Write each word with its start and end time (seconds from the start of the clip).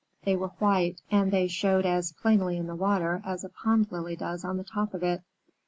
They 0.23 0.35
were 0.35 0.47
white, 0.57 0.99
and 1.11 1.29
they 1.31 1.47
showed 1.47 1.85
as 1.85 2.11
plainly 2.11 2.57
in 2.57 2.65
the 2.65 2.73
water 2.75 3.21
as 3.23 3.43
a 3.43 3.49
pond 3.49 3.91
lily 3.91 4.15
does 4.15 4.43
on 4.43 4.57
the 4.57 4.63
top 4.63 4.95
of 4.95 5.03
it. 5.03 5.21